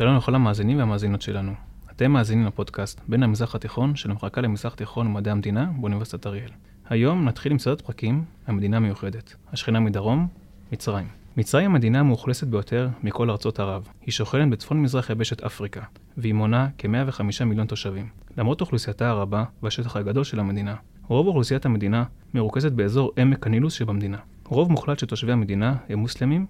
[0.00, 1.52] שלום לכל המאזינים והמאזינות שלנו.
[1.90, 6.50] אתם מאזינים לפודקאסט בין המזרח התיכון של המחלקה למזרח תיכון ומדעי המדינה באוניברסיטת אריאל.
[6.88, 10.28] היום נתחיל עם סרט פרקים, המדינה המיוחדת, השכנה מדרום,
[10.72, 11.06] מצרים.
[11.36, 13.88] מצרים המדינה המאוכלסת ביותר מכל ארצות ערב.
[14.06, 15.82] היא שוכנת בצפון מזרח יבשת אפריקה,
[16.16, 18.08] והיא מונה כ-105 מיליון תושבים.
[18.36, 20.74] למרות אוכלוסייתה הרבה והשטח הגדול של המדינה,
[21.08, 24.18] רוב אוכלוסיית המדינה מרוכזת באזור עמק הנילוס שבמדינה.
[24.44, 26.46] רוב מוחלט של תושבי המדינה הם מוסלמים,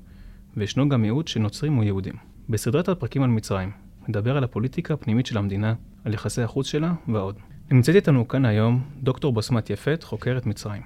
[0.57, 2.30] וישנו גם מיעוט של נוצרים או יהודים.
[2.51, 3.71] בסדרת הפרקים על מצרים,
[4.09, 7.39] נדבר על הפוליטיקה הפנימית של המדינה, על יחסי החוץ שלה ועוד.
[7.71, 10.83] נמצאת איתנו כאן היום דוקטור בסמת יפת, חוקרת מצרים.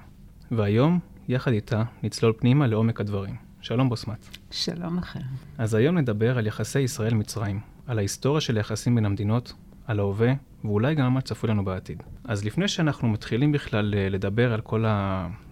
[0.51, 3.35] והיום, יחד איתה, נצלול פנימה לעומק הדברים.
[3.61, 4.37] שלום בסמת.
[4.51, 5.19] שלום לכם.
[5.57, 9.53] אז היום נדבר על יחסי ישראל-מצרים, על ההיסטוריה של היחסים בין המדינות,
[9.87, 10.33] על ההווה,
[10.63, 12.03] ואולי גם מה צפוי לנו בעתיד.
[12.23, 14.85] אז לפני שאנחנו מתחילים בכלל אה, לדבר על כל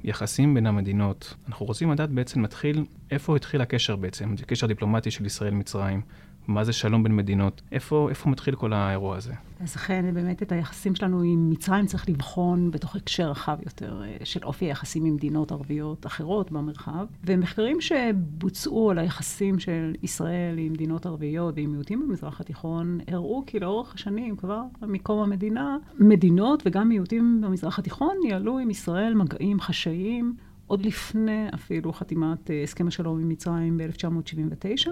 [0.03, 5.11] היחסים בין המדינות, אנחנו רוצים לדעת בעצם מתחיל, איפה התחיל הקשר בעצם, זה קשר דיפלומטי
[5.11, 6.01] של ישראל-מצרים,
[6.47, 7.61] מה זה שלום בין מדינות?
[7.72, 9.33] איפה, איפה מתחיל כל האירוע הזה?
[9.59, 14.17] אז אכן, באמת את היחסים שלנו עם מצרים צריך לבחון בתוך הקשר רחב יותר אה,
[14.23, 17.05] של אופי היחסים עם מדינות ערביות אחרות במרחב.
[17.23, 23.59] ומחקרים שבוצעו על היחסים של ישראל עם מדינות ערביות ועם מיעוטים במזרח התיכון, הראו כי
[23.59, 30.35] לאורך השנים, כבר מקום המדינה, מדינות וגם מיעוטים במזרח התיכון ניהלו עם ישראל מגעים חשאיים.
[30.67, 34.89] עוד לפני אפילו חתימת אה, הסכם השלום עם מצרים ב-1979.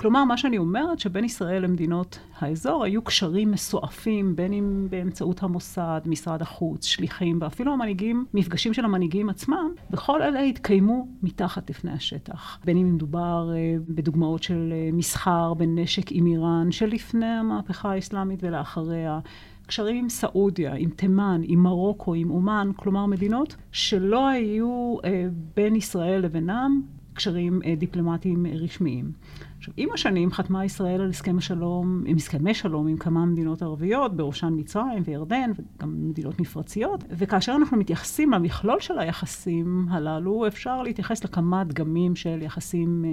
[0.00, 6.00] כלומר, מה שאני אומרת, שבין ישראל למדינות האזור היו קשרים מסועפים, בין אם באמצעות המוסד,
[6.06, 12.58] משרד החוץ, שליחים, ואפילו המנהיגים, מפגשים של המנהיגים עצמם, וכל אלה התקיימו מתחת לפני השטח.
[12.64, 19.20] בין אם מדובר אה, בדוגמאות של אה, מסחר בנשק עם איראן, שלפני המהפכה האסלאמית ולאחריה.
[19.66, 25.26] קשרים עם סעודיה, עם תימן, עם מרוקו, עם אומן, כלומר מדינות שלא היו אה,
[25.56, 26.82] בין ישראל לבינם
[27.14, 29.12] קשרים אה, דיפלומטיים רשמיים.
[29.60, 34.16] עכשיו, עם השנים חתמה ישראל על הסכם השלום, עם הסכמי שלום עם כמה מדינות ערביות,
[34.16, 41.24] בראשן מצרים וירדן, וגם מדינות מפרציות, וכאשר אנחנו מתייחסים למכלול של היחסים הללו, אפשר להתייחס
[41.24, 43.10] לכמה דגמים של יחסים אה,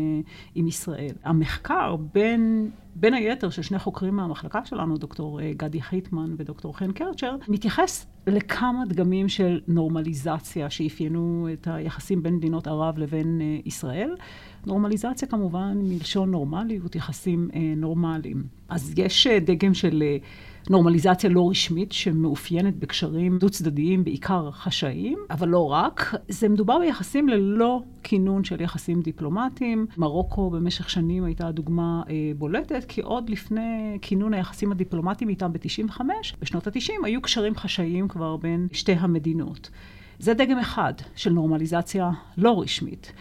[0.55, 1.15] עם ישראל.
[1.23, 2.71] המחקר בין...
[2.99, 8.05] בין היתר של שני חוקרים מהמחלקה שלנו, דוקטור אה, גדי חיטמן ודוקטור חן קרצ'ר, מתייחס
[8.27, 14.15] לכמה דגמים של נורמליזציה שאפיינו את היחסים בין מדינות ערב לבין אה, ישראל.
[14.67, 18.43] נורמליזציה כמובן מלשון נורמליות, יחסים אה, נורמליים.
[18.69, 20.17] אז יש אה, דגם של אה,
[20.69, 26.15] נורמליזציה לא רשמית שמאופיינת בקשרים דו-צדדיים, בעיקר חשאיים, אבל לא רק.
[26.29, 29.85] זה מדובר ביחסים ללא כינון של יחסים דיפלומטיים.
[29.97, 36.01] מרוקו במשך שנים הייתה דוגמה אה, בולטת, כי עוד לפני כינון היחסים הדיפלומטיים איתם ב-95,
[36.41, 39.69] בשנות ה-90 היו קשרים חשאיים כבר בין שתי המדינות.
[40.19, 43.11] זה דגם אחד של נורמליזציה לא רשמית.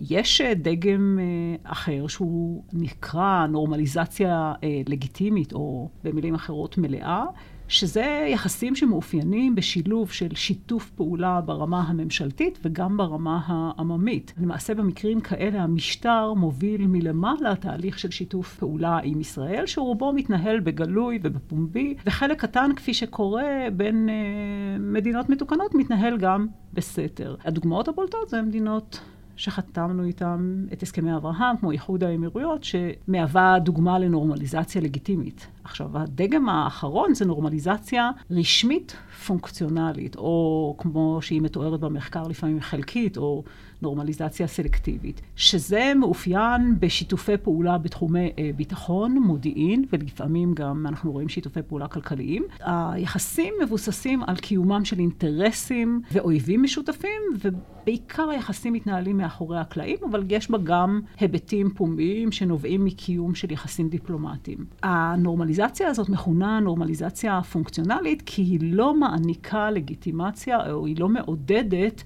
[0.00, 7.24] יש אה, דגם אה, אחר שהוא נקרא נורמליזציה אה, לגיטימית, או במילים אחרות מלאה,
[7.68, 14.34] שזה יחסים שמאופיינים בשילוב של שיתוף פעולה ברמה הממשלתית וגם ברמה העממית.
[14.40, 21.18] למעשה במקרים כאלה המשטר מוביל מלמעלה תהליך של שיתוף פעולה עם ישראל, שרובו מתנהל בגלוי
[21.22, 27.36] ובפומבי, וחלק קטן, כפי שקורה בין אה, מדינות מתוקנות, מתנהל גם בסתר.
[27.44, 29.00] הדוגמאות הבולטות זה מדינות
[29.36, 35.46] שחתמנו איתם את הסכמי אברהם, כמו איחוד האמירויות, שמהווה דוגמה לנורמליזציה לגיטימית.
[35.64, 38.96] עכשיו, הדגם האחרון זה נורמליזציה רשמית
[39.26, 43.44] פונקציונלית, או כמו שהיא מתוארת במחקר לפעמים חלקית, או
[43.82, 51.60] נורמליזציה סלקטיבית, שזה מאופיין בשיתופי פעולה בתחומי אה, ביטחון, מודיעין, ולפעמים גם אנחנו רואים שיתופי
[51.62, 52.44] פעולה כלכליים.
[52.60, 60.50] היחסים מבוססים על קיומם של אינטרסים ואויבים משותפים, ובעיקר היחסים מתנהלים מאחורי הקלעים, אבל יש
[60.50, 64.58] בה גם היבטים פומביים שנובעים מקיום של יחסים דיפלומטיים.
[64.82, 72.02] הנורמליזציה הזאת מכונה נורמליזציה פונקציונלית, כי היא לא מעניקה לגיטימציה, או היא לא מעודדת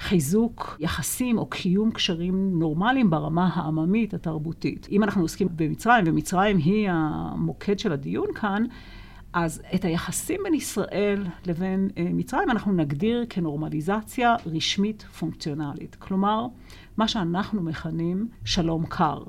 [0.00, 4.88] חיזוק יחסים או קיום קשרים נורמליים ברמה העממית, התרבותית.
[4.90, 8.64] אם אנחנו עוסקים במצרים, ומצרים היא המוקד של הדיון כאן,
[9.32, 15.96] אז את היחסים בין ישראל לבין אה, מצרים אנחנו נגדיר כנורמליזציה רשמית פונקציונלית.
[15.98, 16.46] כלומר,
[16.96, 19.22] מה שאנחנו מכנים שלום קר,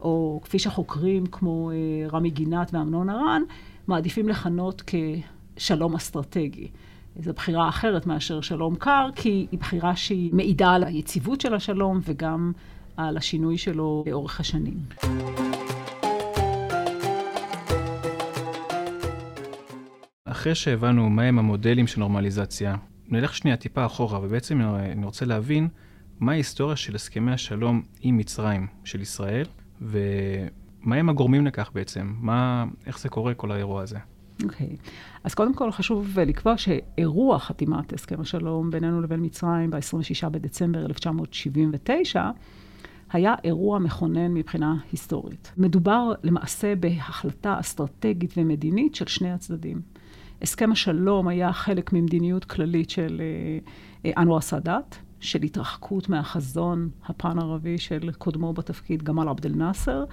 [0.00, 3.42] או כפי שחוקרים כמו אה, רמי גינת ואמנון ארן,
[3.86, 4.82] מעדיפים לכנות
[5.62, 6.68] כשלום אסטרטגי.
[7.16, 12.00] זו בחירה אחרת מאשר שלום קר, כי היא בחירה שהיא מעידה על היציבות של השלום
[12.04, 12.52] וגם
[12.96, 14.78] על השינוי שלו לאורך השנים.
[20.24, 22.76] אחרי שהבנו מהם המודלים של נורמליזציה,
[23.08, 25.68] נלך שנייה טיפה אחורה, ובעצם אני רוצה להבין
[26.20, 29.46] מה ההיסטוריה של הסכמי השלום עם מצרים של ישראל,
[30.80, 32.14] מה הם הגורמים לכך בעצם?
[32.20, 33.98] מה, איך זה קורה, כל האירוע הזה?
[34.44, 34.66] אוקיי.
[34.66, 34.90] Okay.
[35.24, 42.30] אז קודם כל חשוב לקבוע שאירוע חתימת הסכם השלום בינינו לבין מצרים ב-26 בדצמבר 1979,
[43.12, 45.52] היה אירוע מכונן מבחינה היסטורית.
[45.56, 49.80] מדובר למעשה בהחלטה אסטרטגית ומדינית של שני הצדדים.
[50.42, 53.58] הסכם השלום היה חלק ממדיניות כללית של אה,
[54.10, 60.04] אה, אנואר סאדאת, של התרחקות מהחזון הפן-ערבי של קודמו בתפקיד, גמל עבד אל-נאצר,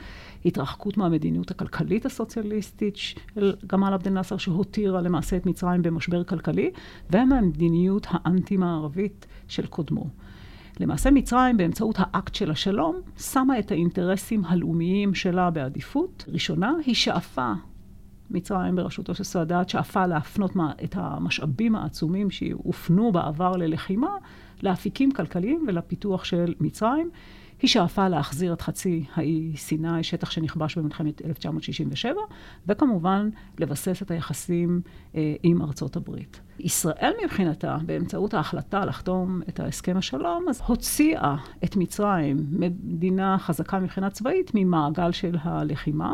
[0.45, 6.71] התרחקות מהמדיניות הכלכלית הסוציאליסטית של גמל עבד אל-נאצר, שהותירה למעשה את מצרים במשבר כלכלי,
[7.09, 10.07] ומהמדיניות האנטי-מערבית של קודמו.
[10.79, 16.25] למעשה מצרים, באמצעות האקט של השלום, שמה את האינטרסים הלאומיים שלה בעדיפות.
[16.27, 17.53] ראשונה, היא שאפה,
[18.31, 20.51] מצרים בראשותו של סאדאת, שאפה להפנות
[20.83, 24.09] את המשאבים העצומים שהופנו בעבר ללחימה,
[24.63, 27.09] לאפיקים כלכליים ולפיתוח של מצרים.
[27.61, 32.13] היא שאפה להחזיר את חצי האי סיני, שטח שנכבש במלחמת 1967,
[32.67, 33.29] וכמובן
[33.59, 34.81] לבסס את היחסים
[35.15, 36.41] אה, עם ארצות הברית.
[36.59, 44.09] ישראל מבחינתה, באמצעות ההחלטה לחתום את ההסכם השלום, אז הוציאה את מצרים, מדינה חזקה מבחינה
[44.09, 46.13] צבאית, ממעגל של הלחימה.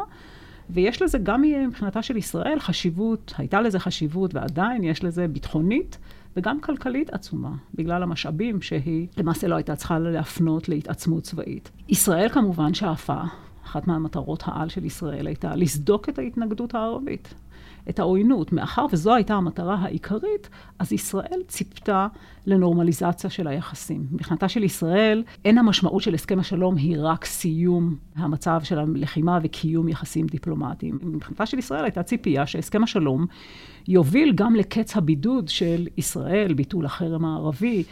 [0.70, 5.98] ויש לזה גם מבחינתה של ישראל חשיבות, הייתה לזה חשיבות ועדיין יש לזה ביטחונית
[6.36, 11.72] וגם כלכלית עצומה, בגלל המשאבים שהיא למעשה לא הייתה צריכה להפנות להתעצמות צבאית.
[11.90, 13.22] ישראל כמובן שאפה,
[13.66, 17.34] אחת מהמטרות העל של ישראל הייתה לסדוק את ההתנגדות הערבית.
[17.90, 18.54] את העוינות.
[18.54, 20.50] מאחר וזו הייתה המטרה העיקרית,
[20.80, 22.08] אז ישראל ציפתה
[22.46, 24.08] לנורמליזציה של היחסים.
[24.12, 29.88] מבחינתה של ישראל, אין המשמעות של הסכם השלום היא רק סיום המצב של הלחימה וקיום
[29.90, 31.00] יחסים דיפלומטיים.
[31.02, 33.26] מבחינתה של ישראל הייתה ציפייה שהסכם השלום
[33.88, 37.84] יוביל גם לקץ הבידוד של ישראל, ביטול החרם הערבי,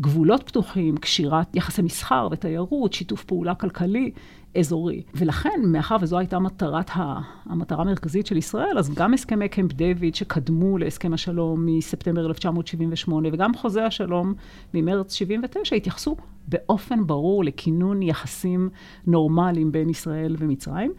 [0.00, 4.10] גבולות פתוחים, קשירת יחסי מסחר ותיירות, שיתוף פעולה כלכלי
[4.58, 5.02] אזורי.
[5.14, 10.14] ולכן, מאחר וזו הייתה מטרת ה, המטרה המרכזית של ישראל, אז גם הסכמי קמפ דיוויד
[10.14, 14.34] שקדמו להסכם השלום מספטמבר 1978, וגם חוזה השלום
[14.74, 16.16] ממרץ 79, התייחסו
[16.48, 18.68] באופן ברור לכינון יחסים
[19.06, 20.92] נורמליים בין ישראל ומצרים.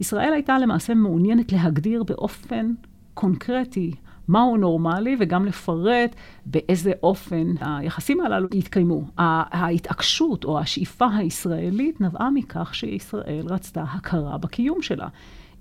[0.00, 2.72] ישראל הייתה למעשה מעוניינת להגדיר באופן
[3.14, 3.94] קונקרטי
[4.30, 6.14] מהו נורמלי, וגם לפרט
[6.46, 9.04] באיזה אופן היחסים הללו יתקיימו.
[9.18, 15.08] ההתעקשות או השאיפה הישראלית נבעה מכך שישראל רצתה הכרה בקיום שלה.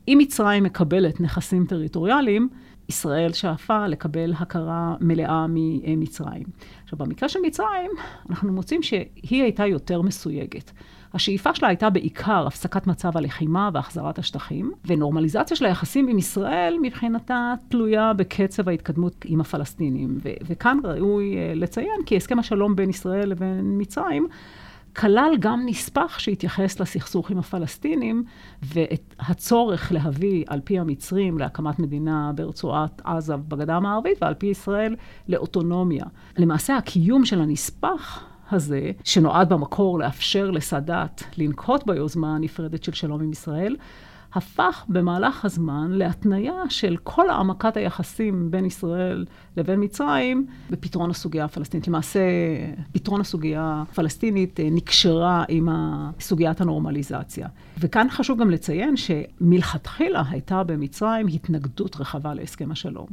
[0.07, 2.49] אם מצרים מקבלת נכסים טריטוריאליים,
[2.89, 6.43] ישראל שאפה לקבל הכרה מלאה ממצרים.
[6.83, 7.91] עכשיו, במקרה של מצרים,
[8.29, 10.71] אנחנו מוצאים שהיא הייתה יותר מסויגת.
[11.13, 17.53] השאיפה שלה הייתה בעיקר הפסקת מצב הלחימה והחזרת השטחים, ונורמליזציה של היחסים עם ישראל מבחינתה
[17.69, 20.17] תלויה בקצב ההתקדמות עם הפלסטינים.
[20.23, 24.27] ו- וכאן ראוי uh, לציין כי הסכם השלום בין ישראל לבין מצרים
[24.95, 28.23] כלל גם נספח שהתייחס לסכסוך עם הפלסטינים
[28.63, 34.95] ואת הצורך להביא, על פי המצרים, להקמת מדינה ברצועת עזה בגדה המערבית, ועל פי ישראל
[35.27, 36.05] לאוטונומיה.
[36.37, 43.31] למעשה, הקיום של הנספח הזה, שנועד במקור לאפשר לסאדאת לנקוט ביוזמה הנפרדת של שלום עם
[43.31, 43.75] ישראל,
[44.33, 49.25] הפך במהלך הזמן להתניה של כל העמקת היחסים בין ישראל
[49.57, 51.87] לבין מצרים בפתרון הסוגיה הפלסטינית.
[51.87, 52.19] למעשה,
[52.91, 55.69] פתרון הסוגיה הפלסטינית אה, נקשרה עם
[56.19, 57.47] סוגיית הנורמליזציה.
[57.79, 63.07] וכאן חשוב גם לציין שמלכתחילה הייתה במצרים התנגדות רחבה להסכם השלום.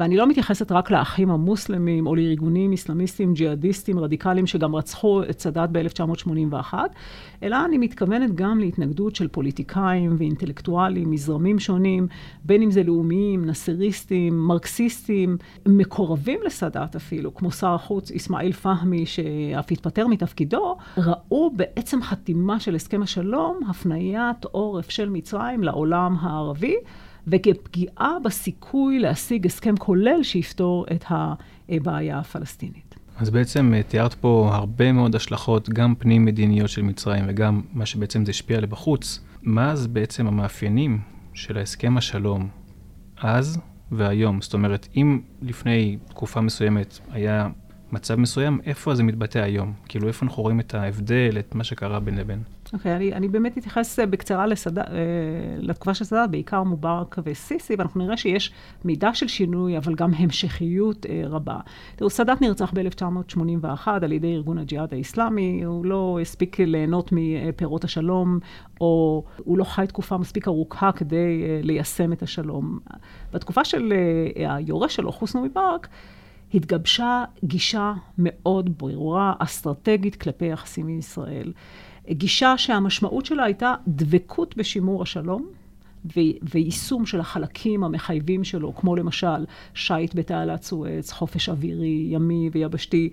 [0.00, 5.70] ואני לא מתייחסת רק לאחים המוסלמים או לארגונים אסלאמיסטים, ג'יהאדיסטים, רדיקליים, שגם רצחו את סאדאת
[5.72, 6.74] ב-1981,
[7.42, 12.06] אלא אני מתכוונת גם להתנגדות של פוליטיקאים ואינטלקטואלים מזרמים שונים,
[12.44, 19.72] בין אם זה לאומיים, נאסריסטים, מרקסיסטים, מקורבים לסאדאת אפילו, כמו שר החוץ אסמאעיל פהמי, שאף
[19.72, 26.76] התפטר מתפקידו, ראו בעצם חתימה של הסכם השלום הפניית עורף של מצרים לעולם הערבי.
[27.26, 32.94] וכפגיעה בסיכוי להשיג הסכם כולל שיפתור את הבעיה הפלסטינית.
[33.16, 38.24] אז בעצם אה, תיארת פה הרבה מאוד השלכות, גם פנים-מדיניות של מצרים וגם מה שבעצם
[38.24, 39.20] זה השפיע לבחוץ.
[39.42, 41.00] מה אז בעצם המאפיינים
[41.34, 42.48] של ההסכם השלום
[43.16, 43.58] אז
[43.92, 44.40] והיום?
[44.40, 47.48] זאת אומרת, אם לפני תקופה מסוימת היה
[47.92, 49.72] מצב מסוים, איפה זה מתבטא היום?
[49.88, 52.42] כאילו, איפה אנחנו רואים את ההבדל, את מה שקרה בין לבין?
[52.72, 54.78] אוקיי, okay, אני, אני באמת אתייחס אה, בקצרה לסד...
[54.78, 54.84] אה,
[55.58, 58.52] לתקופה של סאדאת, בעיקר מובארק וסיסי, ואנחנו נראה שיש
[58.84, 61.58] מידה של שינוי, אבל גם המשכיות אה, רבה.
[61.96, 68.38] תראו, סאדאת נרצח ב-1981 על ידי ארגון הג'יהאד האיסלאמי, הוא לא הספיק ליהנות מפירות השלום,
[68.80, 72.78] או הוא לא חי תקופה מספיק ארוכה כדי ליישם את השלום.
[73.32, 73.92] בתקופה של
[74.36, 75.88] היורש שלו, חוסנו מבארק,
[76.54, 81.52] התגבשה גישה מאוד ברורה, אסטרטגית, כלפי יחסים עם ישראל.
[82.10, 85.46] גישה שהמשמעות שלה הייתה דבקות בשימור השלום.
[86.54, 93.10] ויישום של החלקים המחייבים שלו, כמו למשל שיט בתעלת סואץ, חופש אווירי, ימי ויבשתי,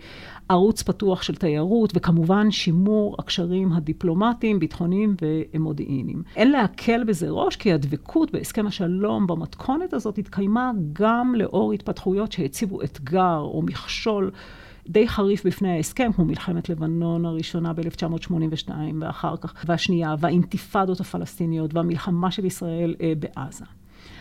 [0.49, 5.15] ערוץ פתוח של תיירות, וכמובן שימור הקשרים הדיפלומטיים, ביטחוניים
[5.53, 6.23] ומודיעיניים.
[6.35, 12.81] אין להקל בזה ראש, כי הדבקות בהסכם השלום במתכונת הזאת התקיימה גם לאור התפתחויות שהציבו
[12.81, 14.31] אתגר או מכשול.
[14.89, 22.31] די חריף בפני ההסכם, כמו מלחמת לבנון הראשונה ב-1982 ואחר כך, והשנייה, והאינתיפאדות הפלסטיניות והמלחמה
[22.31, 23.65] של ישראל אה, בעזה.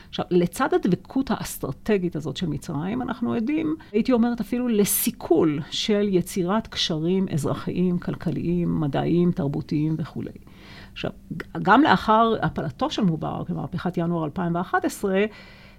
[0.08, 6.66] עכשיו, לצד הדבקות האסטרטגית הזאת של מצרים, אנחנו עדים, הייתי אומרת אפילו לסיכול של יצירת
[6.66, 10.30] קשרים אזרחיים, כלכליים, מדעיים, תרבותיים וכולי.
[10.92, 11.10] עכשיו,
[11.62, 15.24] גם לאחר הפלתו של מובארק, במהפכת ינואר 2011,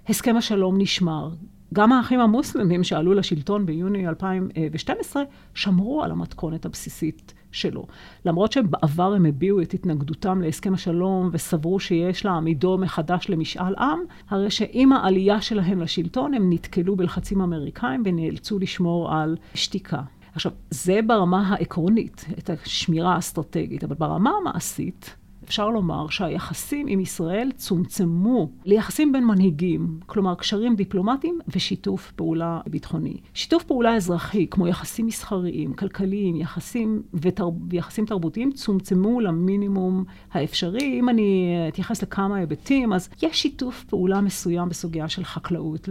[0.08, 1.30] הסכם השלום נשמר.
[1.74, 5.22] גם האחים המוסלמים שעלו לשלטון ביוני 2012
[5.54, 7.86] שמרו על המתכונת הבסיסית שלו.
[8.24, 13.98] למרות שבעבר הם הביעו את התנגדותם להסכם השלום וסברו שיש להעמידו מחדש למשאל עם,
[14.28, 20.00] הרי שעם העלייה שלהם לשלטון הם נתקלו בלחצים אמריקאים ונאלצו לשמור על שתיקה.
[20.34, 25.16] עכשיו, זה ברמה העקרונית, את השמירה האסטרטגית, אבל ברמה המעשית,
[25.48, 33.16] אפשר לומר שהיחסים עם ישראל צומצמו ליחסים בין מנהיגים, כלומר קשרים דיפלומטיים ושיתוף פעולה ביטחוני.
[33.34, 37.48] שיתוף פעולה אזרחי, כמו יחסים מסחריים, כלכליים, יחסים ותר...
[37.70, 40.98] ויחסים תרבותיים, צומצמו למינימום האפשרי.
[40.98, 45.88] אם אני אתייחס לכמה היבטים, אז יש שיתוף פעולה מסוים בסוגיה של חקלאות.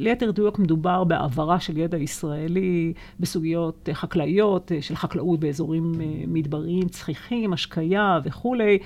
[0.00, 7.52] ליתר דיוק מדובר בהעברה של ידע ישראלי בסוגיות חקלאיות, של חקלאות באזורים אה, מדבריים, צחיחים,
[7.52, 8.78] השקיה וכולי.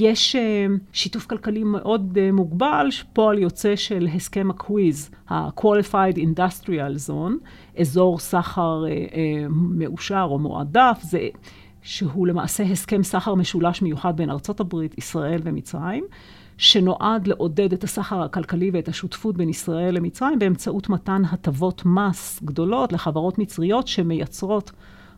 [0.00, 7.48] יש אה, שיתוף כלכלי מאוד אה, מוגבל, פועל יוצא של הסכם הקוויז, ה-Qualified Industrial Zone,
[7.80, 8.84] אזור סחר
[9.48, 11.28] מאושר או מועדף, זה...
[11.84, 16.04] שהוא למעשה הסכם סחר משולש מיוחד בין ארצות הברית, ישראל ומצרים.
[16.56, 22.92] שנועד לעודד את הסחר הכלכלי ואת השותפות בין ישראל למצרים באמצעות מתן הטבות מס גדולות
[22.92, 24.72] לחברות מצריות שמייצרות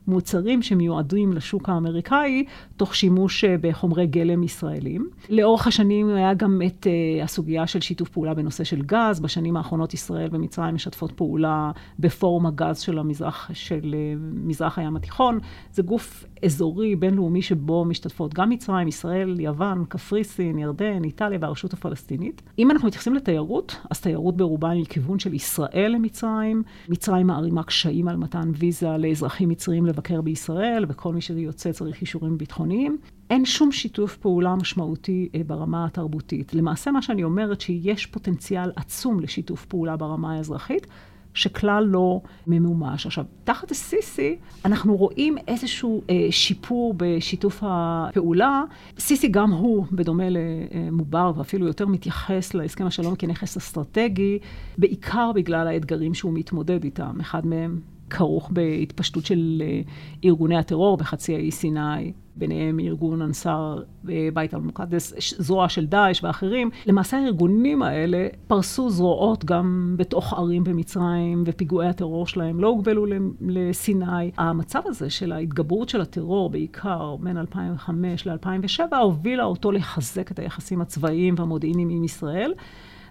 [0.09, 2.45] מוצרים שמיועדים לשוק האמריקאי,
[2.77, 5.09] תוך שימוש אה, בחומרי גלם ישראלים.
[5.29, 9.21] לאורך השנים היה גם את uh, הסוגיה של שיתוף פעולה בנושא של גז.
[9.21, 15.39] בשנים האחרונות ישראל ומצרים משתפות פעולה בפורום הגז של המזרח, של uh, מזרח הים התיכון.
[15.73, 22.43] זה גוף אזורי, בינלאומי, שבו משתתפות גם מצרים, ישראל, יוון, קפריסין, ירדן, איטליה והרשות הפלסטינית.
[22.59, 26.63] אם אנחנו מתייחסים לתיירות, אז תיירות ברובה היא כיוון של ישראל למצרים.
[26.89, 32.39] מצרים מערימה קשיים על מתן ויזה לאזרחים מצרים לבקר בישראל, וכל מי שיוצא צריך אישורים
[32.39, 32.99] ביטחוניים.
[33.31, 36.55] אין שום שיתוף פעולה משמעותי אה, ברמה התרבותית.
[36.55, 40.87] למעשה, מה שאני אומרת, שיש פוטנציאל עצום לשיתוף פעולה ברמה האזרחית.
[41.35, 43.07] שכלל לא ממומש.
[43.07, 48.63] עכשיו, תחת סיסי אנחנו רואים איזשהו אה, שיפור בשיתוף הפעולה.
[48.99, 54.39] סיסי גם הוא, בדומה למובר, ואפילו יותר מתייחס להסכם השלום כנכס אסטרטגי,
[54.79, 57.21] בעיקר בגלל האתגרים שהוא מתמודד איתם.
[57.21, 59.81] אחד מהם כרוך בהתפשטות של אה,
[60.25, 66.71] ארגוני הטרור בחצי האי סיני, ביניהם ארגון אנסאר אה, בית אל-מוקדס, זרוע של דאעש ואחרים.
[66.87, 73.07] למעשה הארגונים האלה פרסו זרועות גם בתוך ערים במצרים, ופיגועי הטרור שלהם לא הוגבלו
[73.41, 74.31] לסיני.
[74.39, 80.81] המצב הזה של ההתגברות של הטרור, בעיקר בין 2005 ל-2007, הובילה אותו לחזק את היחסים
[80.81, 82.53] הצבאיים והמודיעיניים עם ישראל.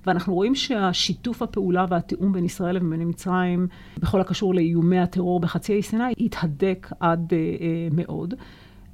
[0.08, 5.84] ואנחנו רואים שהשיתוף הפעולה והתיאום בין ישראל לבין מצרים, בכל הקשור לאיומי הטרור בחצי האי
[5.84, 8.34] סיני, התהדק עד אה, אה, מאוד.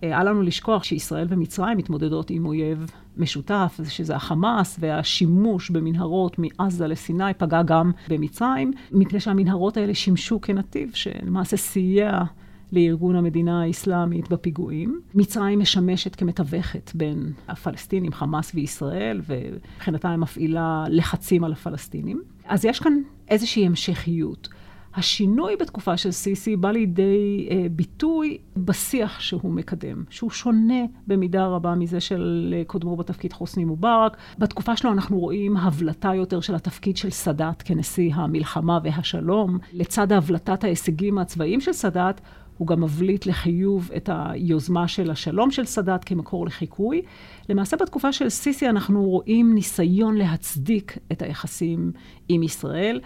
[0.03, 6.87] אה, אל לנו לשכוח שישראל ומצרים מתמודדות עם אויב משותף, שזה החמאס, והשימוש במנהרות מעזה
[6.87, 12.23] לסיני פגע גם במצרים, מפני שהמנהרות האלה שימשו כנתיב שלמעשה סייע
[12.71, 15.01] לארגון המדינה האסלאמית בפיגועים.
[15.15, 22.21] מצרים משמשת כמתווכת בין הפלסטינים, חמאס וישראל, ומבחינתה היא מפעילה לחצים על הפלסטינים.
[22.45, 22.93] אז יש כאן
[23.29, 24.49] איזושהי המשכיות.
[24.95, 31.75] השינוי בתקופה של סיסי בא לידי אה, ביטוי בשיח שהוא מקדם, שהוא שונה במידה רבה
[31.75, 34.17] מזה של אה, קודמו בתפקיד חוסני מובארק.
[34.37, 39.57] בתקופה שלו אנחנו רואים הבלטה יותר של התפקיד של סאדאת כנשיא המלחמה והשלום.
[39.73, 42.21] לצד הבלטת ההישגים הצבאיים של סאדאת,
[42.61, 47.01] הוא גם מבליט לחיוב את היוזמה של השלום של סאדאת כמקור לחיקוי.
[47.49, 51.91] למעשה בתקופה של סיסי אנחנו רואים ניסיון להצדיק את היחסים
[52.29, 53.01] עם ישראל.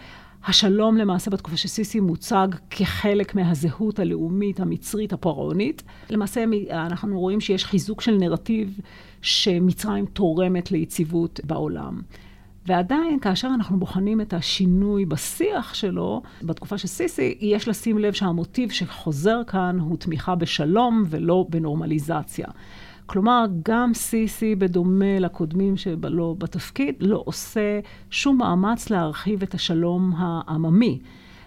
[0.47, 5.83] השלום למעשה בתקופה של סיסי מוצג כחלק מהזהות הלאומית המצרית הפרעונית.
[6.09, 8.79] למעשה אנחנו רואים שיש חיזוק של נרטיב
[9.21, 12.01] שמצרים תורמת ליציבות בעולם.
[12.67, 18.71] ועדיין, כאשר אנחנו בוחנים את השינוי בשיח שלו, בתקופה של סיסי, יש לשים לב שהמוטיב
[18.71, 22.47] שחוזר כאן הוא תמיכה בשלום ולא בנורמליזציה.
[23.05, 27.79] כלומר, גם סיסי, בדומה לקודמים שלו בתפקיד, לא עושה
[28.09, 30.99] שום מאמץ להרחיב את השלום העממי.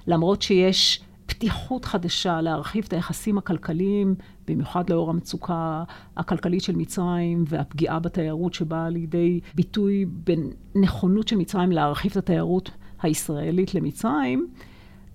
[0.07, 4.15] למרות שיש פתיחות חדשה להרחיב את היחסים הכלכליים,
[4.51, 5.85] במיוחד לאור המצוקה
[6.17, 12.71] הכלכלית של מצרים והפגיעה בתיירות שבאה לידי ביטוי בנכונות של מצרים להרחיב את התיירות
[13.03, 14.49] הישראלית למצרים,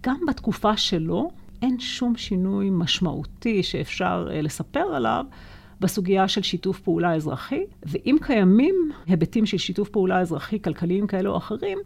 [0.03, 5.25] גם בתקופה שלו אין שום שינוי משמעותי שאפשר uh, לספר עליו.
[5.79, 8.75] בסוגיה של שיתוף פעולה אזרחי, ואם קיימים
[9.05, 11.77] היבטים של שיתוף פעולה אזרחי, כלכליים כאלה או אחרים,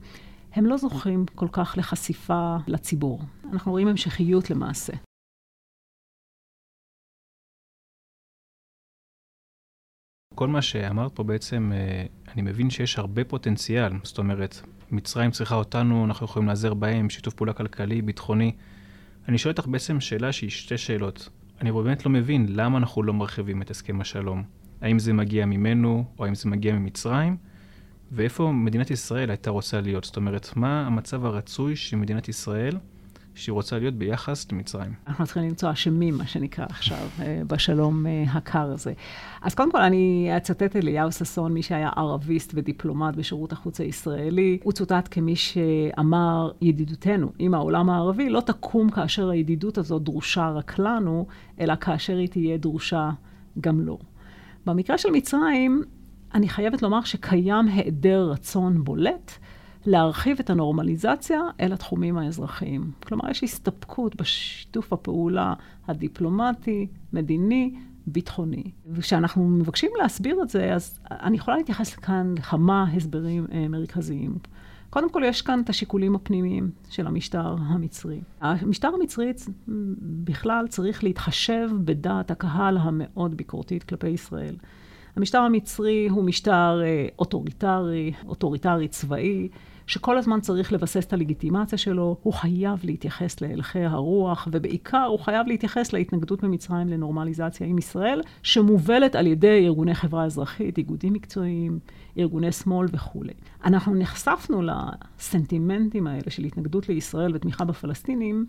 [0.54, 3.22] הם לא זוכים כל כך לחשיפה לציבור.
[3.54, 4.94] אנחנו רואים המשכיות למעשה.
[10.38, 13.92] כל מה שאמרת פה בעצם, אה, אני מבין שיש הרבה פוטנציאל.
[14.04, 18.52] זאת אומרת, מצרים צריכה אותנו, אנחנו יכולים לעזר בהם, שיתוף פעולה כלכלי, ביטחוני.
[19.28, 21.30] אני שואל אותך בעצם שאלה שהיא שתי שאלות.
[21.62, 24.44] אני באמת לא מבין למה אנחנו לא מרחיבים את הסכם השלום.
[24.82, 27.38] האם זה מגיע ממנו, או האם זה מגיע ממצרים?
[28.12, 30.04] ואיפה מדינת ישראל הייתה רוצה להיות?
[30.04, 32.78] זאת אומרת, מה המצב הרצוי של מדינת ישראל
[33.38, 34.94] שהיא רוצה להיות ביחס למצרים?
[35.08, 38.94] אנחנו צריכים למצוא אשמים, מה שנקרא עכשיו, אה, בשלום אה, הקר הזה.
[39.42, 44.58] אז קודם כל, אני אצטט אליהו ששון, מי שהיה ערביסט ודיפלומט בשירות החוץ הישראלי.
[44.64, 50.80] הוא צוטט כמי שאמר, ידידותנו עם העולם הערבי לא תקום כאשר הידידות הזאת דרושה רק
[50.80, 51.28] לנו,
[51.60, 53.10] אלא כאשר היא תהיה דרושה
[53.62, 54.00] גם לו.
[54.66, 55.84] במקרה של מצרים,
[56.34, 59.32] אני חייבת לומר שקיים היעדר רצון בולט
[59.88, 62.92] להרחיב את הנורמליזציה אל התחומים האזרחיים.
[63.04, 65.54] כלומר, יש הסתפקות בשיתוף הפעולה
[65.88, 67.76] הדיפלומטי, מדיני,
[68.08, 68.64] ביטחוני.
[68.92, 74.38] וכשאנחנו מבקשים להסביר את זה, אז אני יכולה להתייחס כאן לכמה הסברים אה, מרכזיים.
[74.90, 78.22] קודם כל, יש כאן את השיקולים הפנימיים של המשטר המצרי.
[78.42, 79.34] המשטר המצרי
[80.02, 84.56] בכלל צריך להתחשב בדעת הקהל המאוד ביקורתית כלפי ישראל.
[85.16, 89.50] המשטר המצרי הוא משטר אה, אוטוריטרי, אוטוריטרי צבאי,
[89.88, 95.48] שכל הזמן צריך לבסס את הלגיטימציה שלו, הוא חייב להתייחס להלכי הרוח, ובעיקר הוא חייב
[95.48, 101.80] להתייחס להתנגדות במצרים לנורמליזציה עם ישראל, שמובלת על ידי ארגוני חברה אזרחית, איגודים מקצועיים,
[102.18, 103.34] ארגוני שמאל וכולי.
[103.66, 108.46] אנחנו נחשפנו לסנטימנטים האלה של התנגדות לישראל ותמיכה בפלסטינים.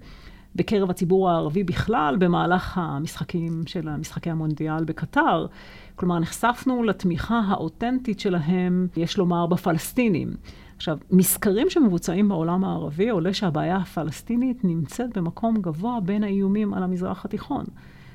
[0.55, 5.47] בקרב הציבור הערבי בכלל במהלך המשחקים של משחקי המונדיאל בקטר.
[5.97, 10.33] כלומר, נחשפנו לתמיכה האותנטית שלהם, יש לומר, בפלסטינים.
[10.79, 17.25] עכשיו, מסקרים שמבוצעים בעולם הערבי עולה שהבעיה הפלסטינית נמצאת במקום גבוה בין האיומים על המזרח
[17.25, 17.65] התיכון.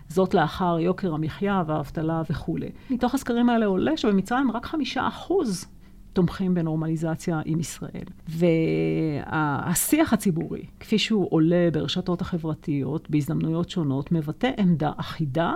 [0.09, 2.69] זאת לאחר יוקר המחיה והאבטלה וכולי.
[2.89, 5.65] מתוך הסקרים האלה עולה שבמצרים רק חמישה אחוז
[6.13, 8.05] תומכים בנורמליזציה עם ישראל.
[8.27, 15.53] והשיח הציבורי, כפי שהוא עולה ברשתות החברתיות, בהזדמנויות שונות, מבטא עמדה אחידה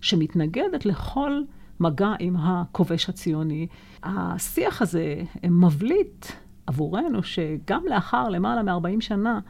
[0.00, 1.42] שמתנגדת לכל
[1.80, 3.66] מגע עם הכובש הציוני.
[4.02, 5.14] השיח הזה
[5.44, 6.26] מבליט
[6.66, 9.40] עבורנו שגם לאחר למעלה מ-40 שנה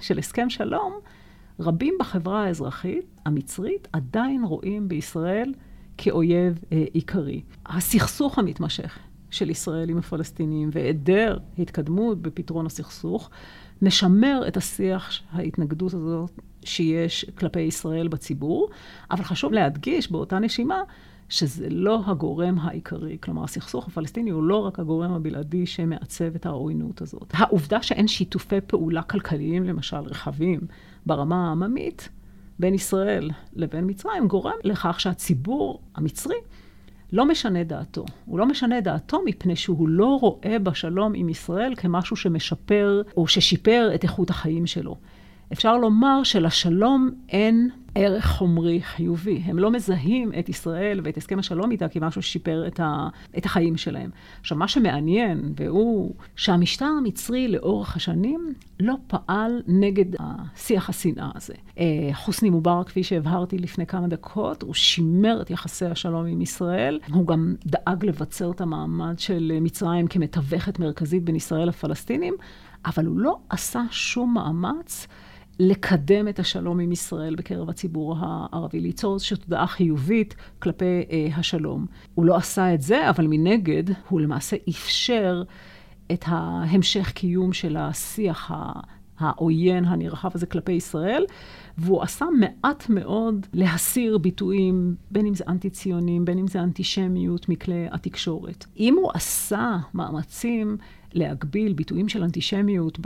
[0.00, 0.92] של הסכם שלום,
[1.60, 5.54] רבים בחברה האזרחית המצרית עדיין רואים בישראל
[5.98, 7.42] כאויב אה, עיקרי.
[7.66, 8.98] הסכסוך המתמשך
[9.30, 13.30] של ישראל עם הפלסטינים והיעדר התקדמות בפתרון הסכסוך,
[13.82, 16.30] משמר את השיח ההתנגדות הזאת
[16.64, 18.68] שיש כלפי ישראל בציבור,
[19.10, 20.82] אבל חשוב להדגיש באותה נשימה
[21.32, 23.16] שזה לא הגורם העיקרי.
[23.20, 27.26] כלומר, הסכסוך הפלסטיני הוא לא רק הגורם הבלעדי שמעצב את העוינות הזאת.
[27.32, 30.60] העובדה שאין שיתופי פעולה כלכליים, למשל, רחבים,
[31.06, 32.08] ברמה העממית,
[32.58, 36.36] בין ישראל לבין מצרים, גורם לכך שהציבור המצרי
[37.12, 38.04] לא משנה דעתו.
[38.26, 43.90] הוא לא משנה דעתו מפני שהוא לא רואה בשלום עם ישראל כמשהו שמשפר או ששיפר
[43.94, 44.96] את איכות החיים שלו.
[45.52, 49.42] אפשר לומר שלשלום אין ערך חומרי חיובי.
[49.44, 53.76] הם לא מזהים את ישראל ואת הסכם השלום איתה כמשהו ששיפר את, ה, את החיים
[53.76, 54.10] שלהם.
[54.40, 60.04] עכשיו, מה שמעניין, והוא שהמשטר המצרי לאורך השנים לא פעל נגד
[60.56, 61.54] שיח השנאה הזה.
[61.78, 67.00] אה, חוסני מובארק, כפי שהבהרתי לפני כמה דקות, הוא שימר את יחסי השלום עם ישראל.
[67.12, 72.34] הוא גם דאג לבצר את המעמד של מצרים כמתווכת מרכזית בין ישראל לפלסטינים,
[72.86, 75.06] אבל הוא לא עשה שום מאמץ.
[75.58, 81.86] לקדם את השלום עם ישראל בקרב הציבור הערבי, ליצור איזושהי תודעה חיובית כלפי אה, השלום.
[82.14, 85.42] הוא לא עשה את זה, אבל מנגד, הוא למעשה אפשר
[86.12, 88.50] את ההמשך קיום של השיח
[89.18, 91.24] העוין הנרחב הזה כלפי ישראל,
[91.78, 97.86] והוא עשה מעט מאוד להסיר ביטויים, בין אם זה אנטי-ציונים, בין אם זה אנטישמיות מכלי
[97.90, 98.64] התקשורת.
[98.78, 100.76] אם הוא עשה מאמצים
[101.14, 102.98] להגביל ביטויים של אנטישמיות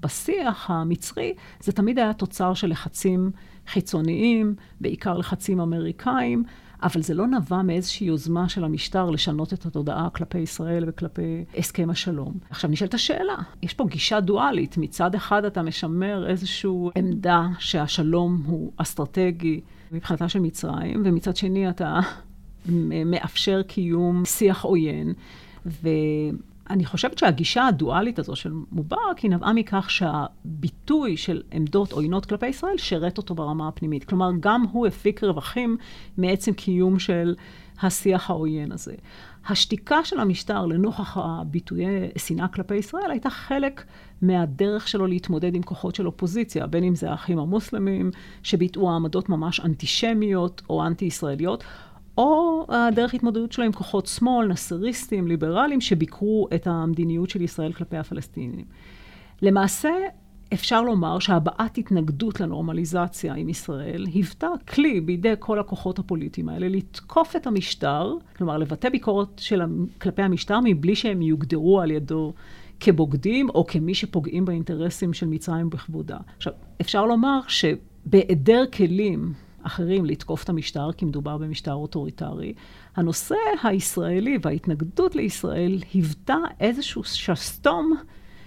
[0.00, 3.30] בשיח המצרי, זה תמיד היה תוצר של לחצים
[3.66, 6.44] חיצוניים, בעיקר לחצים אמריקאים.
[6.82, 11.90] אבל זה לא נבע מאיזושהי יוזמה של המשטר לשנות את התודעה כלפי ישראל וכלפי הסכם
[11.90, 12.34] השלום.
[12.50, 14.76] עכשיו נשאלת השאלה, יש פה גישה דואלית.
[14.78, 19.60] מצד אחד אתה משמר איזושהי עמדה שהשלום הוא אסטרטגי
[19.92, 22.00] מבחינתה של מצרים, ומצד שני אתה
[23.06, 25.12] מאפשר קיום שיח עוין.
[26.70, 32.46] אני חושבת שהגישה הדואלית הזו של מובארק היא נבעה מכך שהביטוי של עמדות עוינות כלפי
[32.46, 34.04] ישראל שירת אותו ברמה הפנימית.
[34.04, 35.76] כלומר, גם הוא הפיק רווחים
[36.16, 37.34] מעצם קיום של
[37.82, 38.94] השיח העוין הזה.
[39.48, 43.84] השתיקה של המשטר לנוכח הביטויי שנאה כלפי ישראל הייתה חלק
[44.22, 48.10] מהדרך שלו להתמודד עם כוחות של אופוזיציה, בין אם זה האחים המוסלמים,
[48.42, 51.64] שביטאו העמדות ממש אנטישמיות או אנטי-ישראליות,
[52.18, 57.96] או הדרך התמודדות שלו עם כוחות שמאל, נסריסטים, ליברליים, שביקרו את המדיניות של ישראל כלפי
[57.96, 58.64] הפלסטינים.
[59.42, 59.90] למעשה,
[60.52, 67.36] אפשר לומר שהבעת התנגדות לנורמליזציה עם ישראל היוותה כלי בידי כל הכוחות הפוליטיים האלה לתקוף
[67.36, 69.62] את המשטר, כלומר לבטא ביקורת של,
[70.00, 72.32] כלפי המשטר מבלי שהם יוגדרו על ידו
[72.80, 76.18] כבוגדים או כמי שפוגעים באינטרסים של מצרים בכבודה.
[76.36, 82.52] עכשיו, אפשר לומר שבהיעדר כלים אחרים לתקוף את המשטר, כי מדובר במשטר אוטוריטרי.
[82.96, 87.94] הנושא הישראלי וההתנגדות לישראל היוותה איזשהו שסתום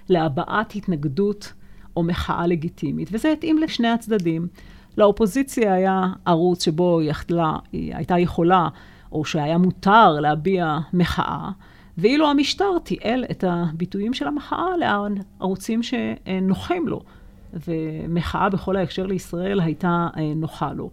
[0.09, 1.53] להבעת התנגדות
[1.95, 4.47] או מחאה לגיטימית, וזה התאים לשני הצדדים.
[4.97, 8.67] לאופוזיציה היה ערוץ שבו היא, יכלה, היא הייתה יכולה,
[9.11, 11.49] או שהיה מותר להביע מחאה,
[11.97, 17.01] ואילו המשטר תיעל את הביטויים של המחאה לערוצים שנוחים לו.
[17.67, 20.91] ומחאה בכל ההקשר לישראל הייתה אה, נוחה לו.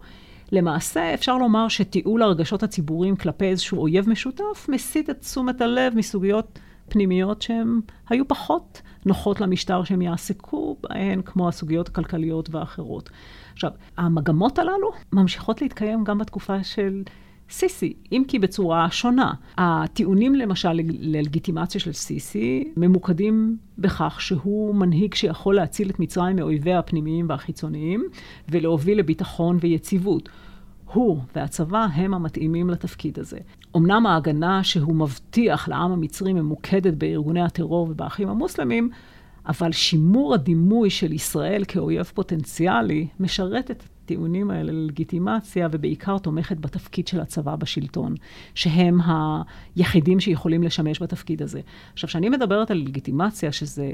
[0.51, 6.59] למעשה, אפשר לומר שתיעול הרגשות הציבוריים כלפי איזשהו אויב משותף מסיט את תשומת הלב מסוגיות
[6.89, 13.09] פנימיות שהן היו פחות נוחות למשטר שהם יעסקו בהן, כמו הסוגיות הכלכליות והאחרות.
[13.53, 17.03] עכשיו, המגמות הללו ממשיכות להתקיים גם בתקופה של
[17.51, 19.33] סיסי, אם כי בצורה שונה.
[19.57, 27.25] הטיעונים למשל ללגיטימציה של סיסי ממוקדים בכך שהוא מנהיג שיכול להציל את מצרים מאויביה הפנימיים
[27.29, 28.03] והחיצוניים
[28.49, 30.29] ולהוביל לביטחון ויציבות.
[30.93, 33.37] הוא והצבא הם המתאימים לתפקיד הזה.
[33.77, 38.89] אמנם ההגנה שהוא מבטיח לעם המצרי ממוקדת בארגוני הטרור ובאחים המוסלמים,
[39.47, 47.07] אבל שימור הדימוי של ישראל כאויב פוטנציאלי משרת את הטיעונים האלה ללגיטימציה, ובעיקר תומכת בתפקיד
[47.07, 48.15] של הצבא בשלטון,
[48.55, 48.99] שהם
[49.75, 51.61] היחידים שיכולים לשמש בתפקיד הזה.
[51.93, 53.91] עכשיו, כשאני מדברת על לגיטימציה, שזה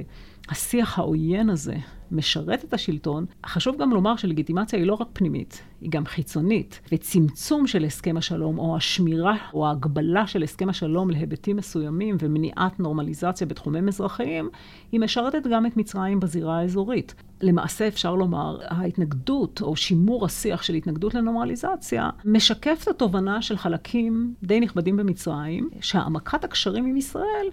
[0.49, 1.75] השיח העוין הזה,
[2.11, 6.81] משרת את השלטון, חשוב גם לומר שלגיטימציה היא לא רק פנימית, היא גם חיצונית.
[6.91, 13.47] וצמצום של הסכם השלום, או השמירה או ההגבלה של הסכם השלום להיבטים מסוימים ומניעת נורמליזציה
[13.47, 14.49] בתחומים אזרחיים,
[14.91, 17.15] היא משרתת גם את מצרים בזירה האזורית.
[17.41, 24.33] למעשה אפשר לומר, ההתנגדות או שימור השיח של התנגדות לנורמליזציה משקף את התובנה של חלקים
[24.43, 27.47] די נכבדים במצרים, שהעמקת הקשרים עם ישראל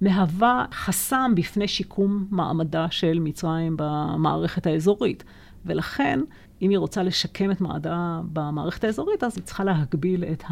[0.00, 5.24] מהווה חסם בפני שיקום מעמדה של מצרים במערכת האזורית.
[5.66, 6.20] ולכן,
[6.62, 10.44] אם היא רוצה לשקם את מעמדה במערכת האזורית, אז היא צריכה להגביל את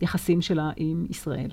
[0.00, 1.50] היחסים שלה עם ישראל.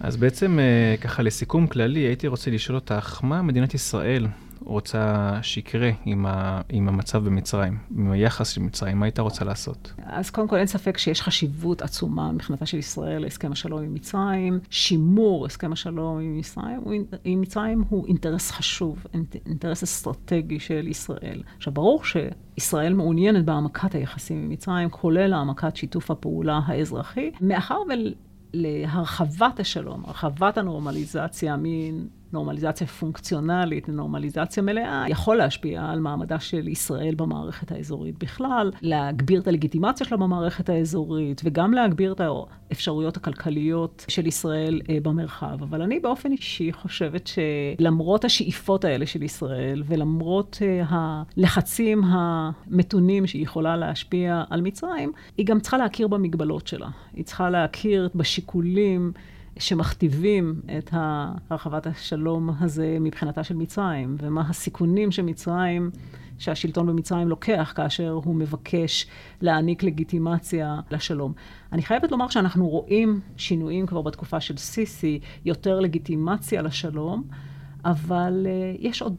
[0.00, 4.26] אז בעצם, אה, ככה לסיכום כללי, הייתי רוצה לשאול אותך, מה מדינת ישראל
[4.64, 9.92] רוצה שיקרה עם, ה, עם המצב במצרים, עם היחס של מצרים, מה הייתה רוצה לעשות?
[10.04, 14.58] אז קודם כל אין ספק שיש חשיבות עצומה מבחינתה של ישראל להסכם השלום עם מצרים.
[14.70, 19.06] שימור הסכם השלום עם מצרים, הוא, עם מצרים הוא אינטרס חשוב,
[19.46, 21.42] אינטרס אסטרטגי של ישראל.
[21.56, 27.78] עכשיו, ברור שישראל מעוניינת בהעמקת היחסים עם מצרים, כולל העמקת שיתוף הפעולה האזרחי, מאחר
[28.54, 31.56] להרחבת השלום, הרחבת הנורמליזציה
[32.34, 39.48] מנורמליזציה פונקציונלית לנורמליזציה מלאה, יכול להשפיע על מעמדה של ישראל במערכת האזורית בכלל, להגביר את
[39.48, 45.62] הלגיטימציה שלה במערכת האזורית, וגם להגביר את האפשרויות הכלכליות של ישראל אה, במרחב.
[45.62, 53.42] אבל אני באופן אישי חושבת שלמרות השאיפות האלה של ישראל, ולמרות אה, הלחצים המתונים שהיא
[53.42, 56.88] יכולה להשפיע על מצרים, היא גם צריכה להכיר במגבלות שלה.
[57.14, 58.54] היא צריכה להכיר בשיכון.
[59.58, 65.90] שמכתיבים את הרחבת השלום הזה מבחינתה של מצרים, ומה הסיכונים שמצרים,
[66.38, 69.06] שהשלטון במצרים לוקח כאשר הוא מבקש
[69.40, 71.32] להעניק לגיטימציה לשלום.
[71.72, 77.24] אני חייבת לומר שאנחנו רואים שינויים כבר בתקופה של סיסי, יותר לגיטימציה לשלום,
[77.84, 79.16] אבל uh, יש עוד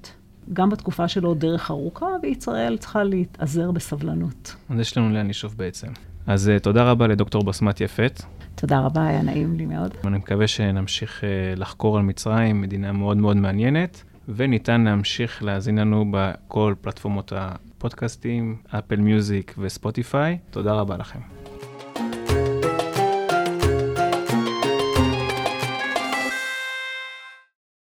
[0.53, 4.55] גם בתקופה שלו דרך ארוכה, וישראל צריכה להתאזר בסבלנות.
[4.69, 5.87] אז יש לנו לאן לשאוף בעצם.
[6.27, 8.21] אז uh, תודה רבה לדוקטור בסמת יפת.
[8.67, 9.93] תודה רבה, היה נעים לי מאוד.
[10.05, 16.05] אני מקווה שנמשיך uh, לחקור על מצרים, מדינה מאוד מאוד מעניינת, וניתן להמשיך להאזין לנו
[16.11, 20.37] בכל פלטפורמות הפודקאסטים, אפל מיוזיק וספוטיפיי.
[20.51, 21.34] תודה רבה לכם.